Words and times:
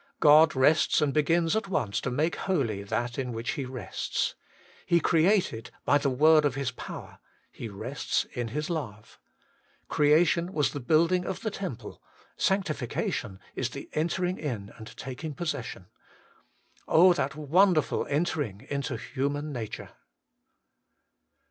God 0.19 0.55
rests 0.55 0.99
and 0.99 1.13
begins 1.13 1.55
at 1.55 1.67
once 1.67 2.01
to 2.01 2.09
make 2.09 2.35
holy 2.35 2.81
that 2.81 3.19
in 3.19 3.33
which 3.33 3.51
He 3.51 3.65
rests. 3.65 4.33
He 4.87 4.99
created 4.99 5.69
by 5.85 5.99
the 5.99 6.09
word 6.09 6.43
of 6.43 6.55
His 6.55 6.71
power; 6.71 7.19
He 7.51 7.69
rests 7.69 8.23
in 8.33 8.47
His 8.47 8.67
love. 8.67 9.19
Creation 9.89 10.53
was 10.53 10.71
the 10.71 10.79
building 10.79 11.23
of 11.23 11.41
the 11.41 11.51
temple; 11.51 12.01
sanctif 12.35 12.89
cation 12.89 13.39
is 13.53 13.69
the 13.69 13.91
entering 13.93 14.39
In 14.39 14.73
and 14.75 14.87
taking 14.97 15.35
pos 15.35 15.51
session. 15.51 15.85
Oh, 16.87 17.13
that 17.13 17.35
wonderful 17.35 18.07
entering 18.07 18.65
into 18.71 18.97
human 18.97 19.51
nature 19.53 19.91